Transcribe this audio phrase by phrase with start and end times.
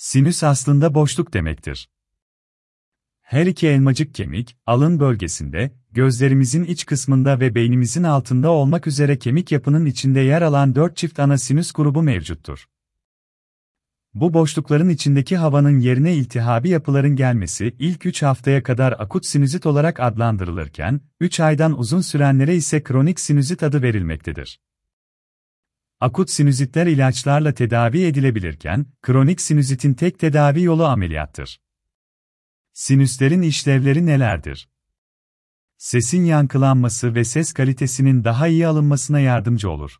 [0.00, 1.88] Sinüs aslında boşluk demektir.
[3.20, 9.52] Her iki elmacık kemik, alın bölgesinde, gözlerimizin iç kısmında ve beynimizin altında olmak üzere kemik
[9.52, 12.68] yapının içinde yer alan dört çift ana sinüs grubu mevcuttur.
[14.14, 20.00] Bu boşlukların içindeki havanın yerine iltihabi yapıların gelmesi ilk 3 haftaya kadar akut sinüzit olarak
[20.00, 24.60] adlandırılırken, 3 aydan uzun sürenlere ise kronik sinüzit adı verilmektedir.
[26.00, 31.60] Akut sinüzitler ilaçlarla tedavi edilebilirken, kronik sinüzitin tek tedavi yolu ameliyattır.
[32.72, 34.68] Sinüslerin işlevleri nelerdir?
[35.76, 39.96] Sesin yankılanması ve ses kalitesinin daha iyi alınmasına yardımcı olur.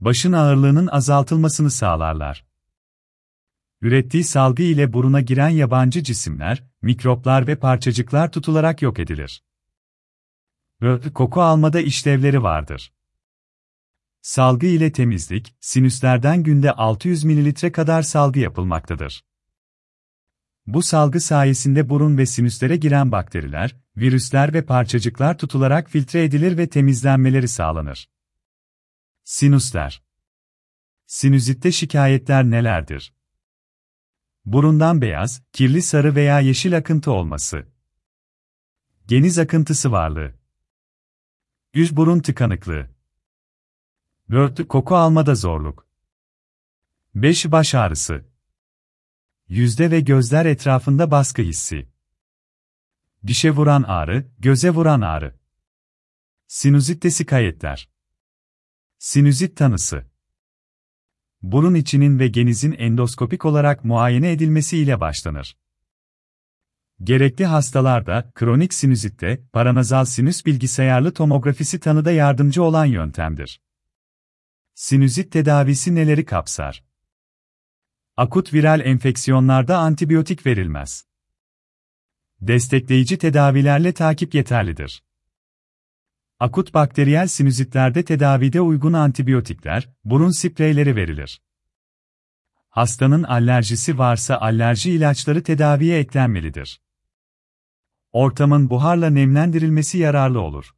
[0.00, 2.46] Başın ağırlığının azaltılmasını sağlarlar.
[3.80, 9.44] Ürettiği salgı ile buruna giren yabancı cisimler, mikroplar ve parçacıklar tutularak yok edilir.
[11.14, 12.92] Koku almada işlevleri vardır.
[14.24, 19.24] Salgı ile temizlik, sinüslerden günde 600 ml kadar salgı yapılmaktadır.
[20.66, 26.68] Bu salgı sayesinde burun ve sinüslere giren bakteriler, virüsler ve parçacıklar tutularak filtre edilir ve
[26.68, 28.10] temizlenmeleri sağlanır.
[29.24, 30.02] Sinüsler
[31.06, 33.14] Sinüzitte şikayetler nelerdir?
[34.44, 37.66] Burundan beyaz, kirli sarı veya yeşil akıntı olması.
[39.06, 40.34] Geniz akıntısı varlığı.
[41.74, 42.93] Yüz burun tıkanıklığı.
[44.30, 45.86] Börtü koku almada zorluk.
[47.14, 47.52] 5.
[47.52, 48.24] Baş ağrısı.
[49.48, 51.88] Yüzde ve gözler etrafında baskı hissi.
[53.26, 55.38] Dişe vuran ağrı, göze vuran ağrı.
[56.46, 57.88] Sinüzit desikayetler.
[58.98, 60.06] Sinüzit tanısı.
[61.42, 65.56] Burun içinin ve genizin endoskopik olarak muayene edilmesi ile başlanır.
[67.02, 73.60] Gerekli hastalarda, kronik sinüzitte, paranazal sinüs bilgisayarlı tomografisi tanıda yardımcı olan yöntemdir.
[74.74, 76.84] Sinüzit tedavisi neleri kapsar?
[78.16, 81.04] Akut viral enfeksiyonlarda antibiyotik verilmez.
[82.40, 85.02] Destekleyici tedavilerle takip yeterlidir.
[86.38, 91.42] Akut bakteriyel sinüzitlerde tedavide uygun antibiyotikler, burun spreyleri verilir.
[92.68, 96.80] Hastanın alerjisi varsa alerji ilaçları tedaviye eklenmelidir.
[98.12, 100.74] Ortamın buharla nemlendirilmesi yararlı olur.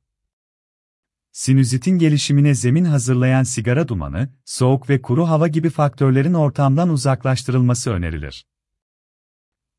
[1.36, 8.47] Sinüzitin gelişimine zemin hazırlayan sigara dumanı, soğuk ve kuru hava gibi faktörlerin ortamdan uzaklaştırılması önerilir.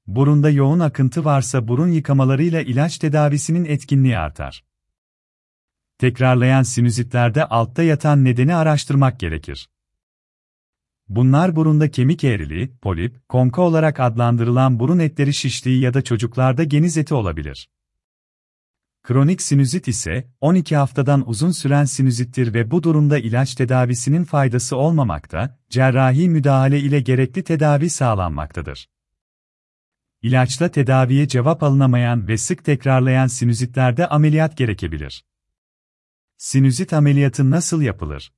[0.08, 4.66] Burunda yoğun akıntı varsa burun yıkamalarıyla ilaç tedavisinin etkinliği artar.
[5.98, 9.70] Tekrarlayan sinüzitlerde altta yatan nedeni araştırmak gerekir.
[11.10, 16.98] Bunlar burunda kemik eğriliği, polip, konka olarak adlandırılan burun etleri şişliği ya da çocuklarda geniz
[16.98, 17.70] eti olabilir.
[19.08, 25.60] Kronik sinüzit ise 12 haftadan uzun süren sinüzittir ve bu durumda ilaç tedavisinin faydası olmamakta,
[25.70, 28.90] cerrahi müdahale ile gerekli tedavi sağlanmaktadır.
[30.22, 35.26] İlaçla tedaviye cevap alınamayan ve sık tekrarlayan sinüzitlerde ameliyat gerekebilir.
[36.38, 38.34] Sinüzit ameliyatı nasıl yapılır?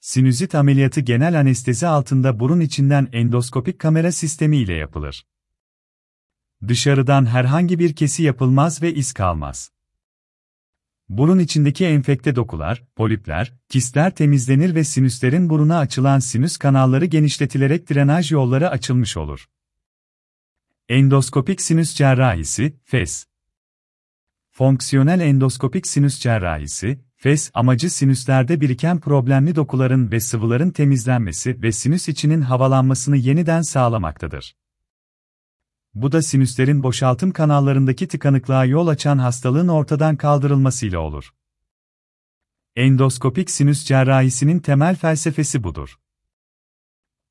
[0.00, 5.26] Sinüzit ameliyatı genel anestezi altında burun içinden endoskopik kamera sistemi ile yapılır.
[6.68, 9.70] Dışarıdan herhangi bir kesi yapılmaz ve iz kalmaz.
[11.08, 18.32] Burun içindeki enfekte dokular, polipler, kistler temizlenir ve sinüslerin buruna açılan sinüs kanalları genişletilerek drenaj
[18.32, 19.48] yolları açılmış olur.
[20.88, 23.26] Endoskopik sinüs cerrahisi, FES.
[24.50, 32.08] Fonksiyonel endoskopik sinüs cerrahisi, FES amacı sinüslerde biriken problemli dokuların ve sıvıların temizlenmesi ve sinüs
[32.08, 34.54] içinin havalanmasını yeniden sağlamaktadır.
[35.94, 41.34] Bu da sinüslerin boşaltım kanallarındaki tıkanıklığa yol açan hastalığın ortadan kaldırılmasıyla olur.
[42.76, 45.98] Endoskopik sinüs cerrahisinin temel felsefesi budur.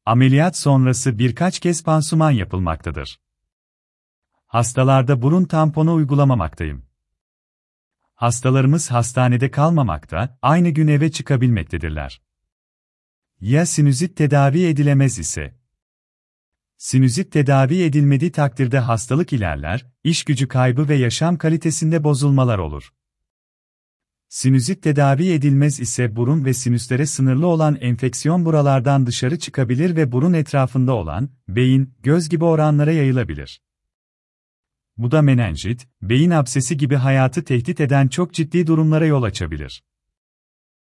[0.05, 3.19] Ameliyat sonrası birkaç kez pansuman yapılmaktadır.
[4.45, 6.85] Hastalarda burun tamponu uygulamamaktayım.
[8.15, 12.21] Hastalarımız hastanede kalmamakta, aynı gün eve çıkabilmektedirler.
[13.41, 15.58] Ya sinüzit tedavi edilemez ise?
[16.79, 22.93] Sinüzit tedavi edilmediği takdirde hastalık ilerler, iş gücü kaybı ve yaşam kalitesinde bozulmalar olur.
[24.29, 30.33] Sinüzit tedavi edilmez ise burun ve sinüslere sınırlı olan enfeksiyon buralardan dışarı çıkabilir ve burun
[30.33, 33.61] etrafında olan, beyin, göz gibi oranlara yayılabilir.
[34.97, 39.83] Bu da menenjit, beyin absesi gibi hayatı tehdit eden çok ciddi durumlara yol açabilir.